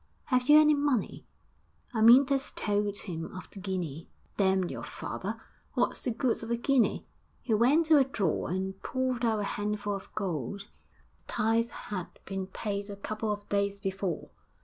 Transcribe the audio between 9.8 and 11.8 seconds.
of gold the tithes